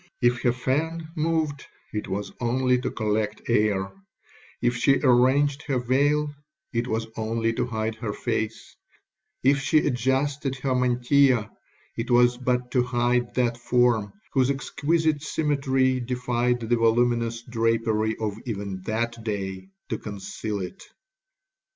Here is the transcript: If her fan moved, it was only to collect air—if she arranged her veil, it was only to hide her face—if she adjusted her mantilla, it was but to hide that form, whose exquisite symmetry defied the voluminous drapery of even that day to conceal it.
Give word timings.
If 0.19 0.41
her 0.41 0.51
fan 0.51 1.09
moved, 1.15 1.63
it 1.93 2.07
was 2.07 2.31
only 2.41 2.81
to 2.81 2.89
collect 2.89 3.47
air—if 3.47 4.75
she 4.75 4.95
arranged 4.99 5.61
her 5.67 5.77
veil, 5.77 6.33
it 6.73 6.87
was 6.87 7.05
only 7.15 7.53
to 7.53 7.67
hide 7.67 7.93
her 7.97 8.11
face—if 8.11 9.59
she 9.61 9.85
adjusted 9.85 10.55
her 10.55 10.73
mantilla, 10.73 11.51
it 11.95 12.09
was 12.09 12.39
but 12.39 12.71
to 12.71 12.81
hide 12.81 13.35
that 13.35 13.59
form, 13.59 14.11
whose 14.33 14.49
exquisite 14.49 15.21
symmetry 15.21 15.99
defied 15.99 16.61
the 16.61 16.77
voluminous 16.77 17.43
drapery 17.43 18.17
of 18.19 18.35
even 18.47 18.81
that 18.85 19.23
day 19.23 19.67
to 19.89 19.99
conceal 19.99 20.61
it. 20.61 20.81